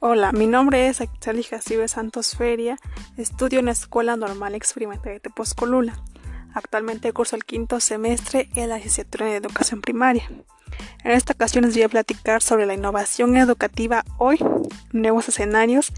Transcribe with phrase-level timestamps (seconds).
[0.00, 2.76] Hola, mi nombre es Axel Jacibe Santos Feria,
[3.16, 6.00] estudio en la Escuela Normal Experimental de Tepozcolula.
[6.54, 10.22] Actualmente curso el quinto semestre en la licenciatura de Educación Primaria.
[11.02, 14.38] En esta ocasión les voy a platicar sobre la innovación educativa hoy,
[14.92, 15.92] nuevos escenarios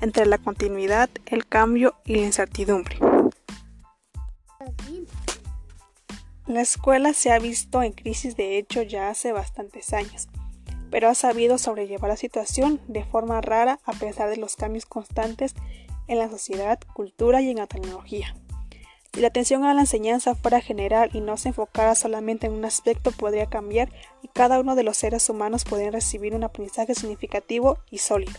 [0.00, 2.98] entre la continuidad, el cambio y la incertidumbre.
[6.48, 10.26] La escuela se ha visto en crisis de hecho ya hace bastantes años
[10.94, 15.56] pero ha sabido sobrellevar la situación de forma rara a pesar de los cambios constantes
[16.06, 18.36] en la sociedad, cultura y en la tecnología.
[19.12, 22.64] Si la atención a la enseñanza fuera general y no se enfocara solamente en un
[22.64, 23.90] aspecto, podría cambiar
[24.22, 28.38] y cada uno de los seres humanos podría recibir un aprendizaje significativo y sólido.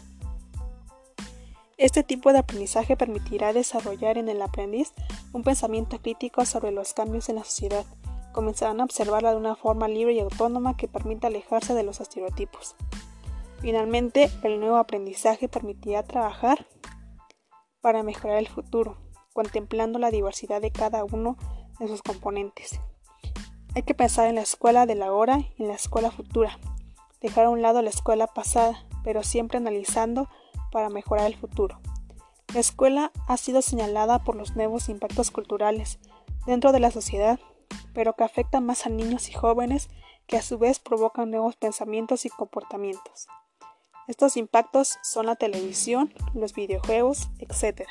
[1.76, 4.94] Este tipo de aprendizaje permitirá desarrollar en el aprendiz
[5.34, 7.84] un pensamiento crítico sobre los cambios en la sociedad,
[8.36, 12.76] comenzarán a observarla de una forma libre y autónoma que permita alejarse de los estereotipos.
[13.62, 16.68] Finalmente, el nuevo aprendizaje permitirá trabajar
[17.80, 18.98] para mejorar el futuro,
[19.32, 21.38] contemplando la diversidad de cada uno
[21.80, 22.78] de sus componentes.
[23.74, 26.60] Hay que pensar en la escuela de la hora y en la escuela futura,
[27.22, 30.28] dejar a un lado la escuela pasada, pero siempre analizando
[30.74, 31.80] para mejorar el futuro.
[32.54, 36.00] La escuela ha sido señalada por los nuevos impactos culturales
[36.46, 37.40] dentro de la sociedad
[37.96, 39.90] pero que afectan más a niños y jóvenes
[40.28, 43.28] que a su vez provocan nuevos pensamientos y comportamientos.
[44.08, 47.88] Estos impactos son la televisión, los videojuegos, etc.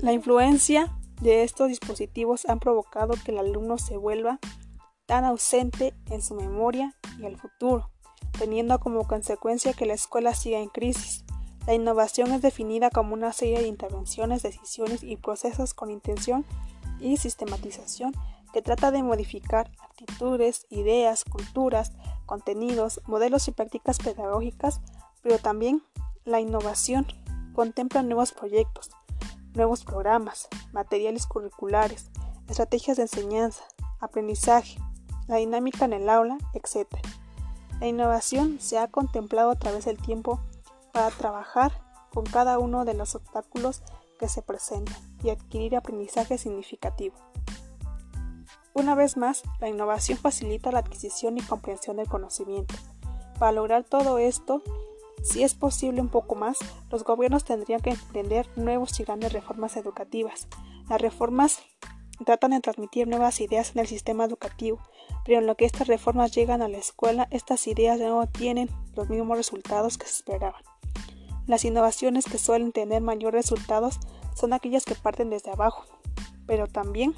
[0.00, 4.38] La influencia de estos dispositivos han provocado que el alumno se vuelva
[5.06, 7.90] tan ausente en su memoria y el futuro,
[8.38, 11.24] teniendo como consecuencia que la escuela siga en crisis.
[11.66, 16.44] La innovación es definida como una serie de intervenciones, decisiones y procesos con intención
[17.00, 18.12] y sistematización
[18.52, 21.92] que trata de modificar actitudes, ideas, culturas,
[22.26, 24.80] contenidos, modelos y prácticas pedagógicas,
[25.22, 25.82] pero también
[26.24, 27.06] la innovación
[27.54, 28.90] contempla nuevos proyectos,
[29.54, 32.10] nuevos programas, materiales curriculares,
[32.48, 33.64] estrategias de enseñanza,
[34.00, 34.78] aprendizaje,
[35.28, 36.88] la dinámica en el aula, etc.
[37.80, 40.40] La innovación se ha contemplado a través del tiempo
[40.92, 41.72] para trabajar
[42.12, 43.82] con cada uno de los obstáculos
[44.18, 47.16] que se presentan y adquirir aprendizaje significativo.
[48.74, 52.74] Una vez más, la innovación facilita la adquisición y comprensión del conocimiento.
[53.38, 54.62] Para lograr todo esto,
[55.22, 56.58] si es posible un poco más,
[56.90, 60.48] los gobiernos tendrían que emprender nuevos y grandes reformas educativas.
[60.88, 61.60] Las reformas
[62.24, 64.78] tratan de transmitir nuevas ideas en el sistema educativo,
[65.24, 69.08] pero en lo que estas reformas llegan a la escuela, estas ideas no tienen los
[69.08, 70.62] mismos resultados que se esperaban.
[71.46, 73.98] Las innovaciones que suelen tener mayores resultados
[74.34, 75.84] son aquellas que parten desde abajo,
[76.46, 77.14] pero también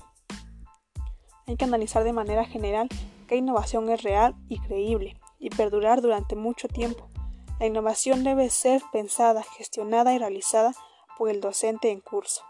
[1.46, 2.88] hay que analizar de manera general
[3.28, 7.08] qué innovación es real y creíble y perdurar durante mucho tiempo.
[7.60, 10.72] La innovación debe ser pensada, gestionada y realizada
[11.16, 12.42] por el docente en curso.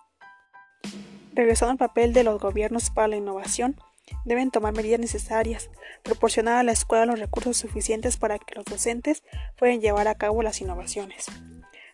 [1.32, 3.77] Regresando al papel de los gobiernos para la innovación,
[4.25, 5.71] deben tomar medidas necesarias,
[6.03, 9.22] proporcionar a la escuela los recursos suficientes para que los docentes
[9.59, 11.26] puedan llevar a cabo las innovaciones.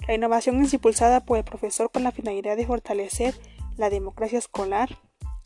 [0.06, 3.34] La innovación es impulsada por el profesor con la finalidad de fortalecer
[3.76, 4.98] la democracia escolar,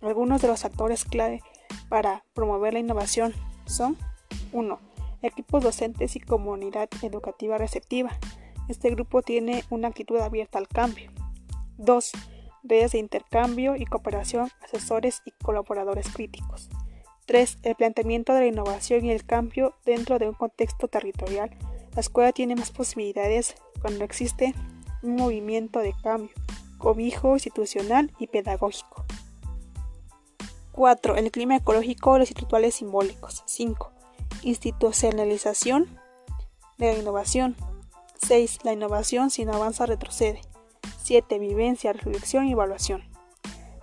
[0.04, 1.42] algunos de los actores clave
[1.88, 3.32] para promover la innovación
[3.66, 3.96] son
[4.52, 4.78] 1.
[5.22, 8.18] Equipos docentes y comunidad educativa receptiva.
[8.68, 11.10] Este grupo tiene una actitud abierta al cambio.
[11.78, 12.12] 2.
[12.62, 16.70] Redes de intercambio y cooperación, asesores y colaboradores críticos.
[17.26, 17.58] 3.
[17.62, 21.50] El planteamiento de la innovación y el cambio dentro de un contexto territorial.
[21.94, 24.54] La escuela tiene más posibilidades cuando existe
[25.02, 26.34] un movimiento de cambio,
[26.78, 29.04] cobijo institucional y pedagógico.
[30.74, 31.14] 4.
[31.16, 33.44] El clima ecológico los rituales simbólicos.
[33.46, 33.92] 5.
[34.42, 36.00] Institucionalización
[36.78, 37.54] de la innovación.
[38.26, 38.64] 6.
[38.64, 40.40] La innovación sin avanza retrocede.
[41.04, 41.38] 7.
[41.38, 43.04] Vivencia, reflexión y evaluación.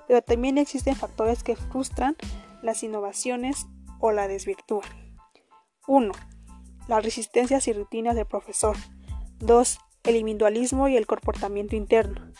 [0.07, 2.18] Pero también existen factores que frustran
[2.62, 3.67] las innovaciones
[3.99, 4.90] o la desvirtúan.
[5.87, 6.11] 1.
[6.90, 8.76] Las resistencias y rutinas del profesor.
[9.40, 9.78] 2.
[10.03, 12.34] El individualismo y el comportamiento interno.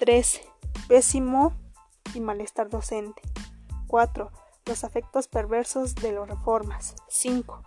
[0.00, 0.40] 3.
[0.88, 1.52] Pésimo
[2.14, 3.22] y malestar docente.
[3.90, 4.30] 4.
[4.66, 6.94] Los afectos perversos de las reformas.
[7.08, 7.60] 5.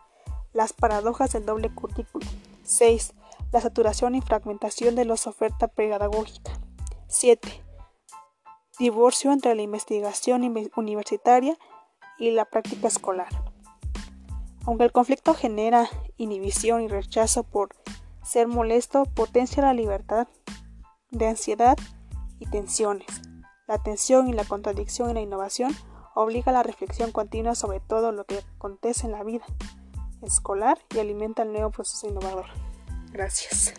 [0.54, 2.26] Las paradojas del doble currículo.
[2.64, 3.14] 6.
[3.52, 6.54] La saturación y fragmentación de la oferta pedagógica.
[7.08, 7.62] 7.
[8.80, 10.44] Divorcio entre la investigación
[10.78, 11.58] universitaria
[12.18, 13.28] y la práctica escolar.
[14.66, 17.76] Aunque el conflicto genera inhibición y rechazo por
[18.24, 20.30] ser molesto, potencia la libertad
[21.12, 21.78] de ansiedad
[22.40, 23.08] y tensiones.
[23.68, 25.76] La tensión y la contradicción en la innovación
[26.16, 29.46] obliga a la reflexión continua sobre todo lo que acontece en la vida
[30.22, 32.46] escolar y alimenta el nuevo proceso innovador.
[33.12, 33.74] Gracias.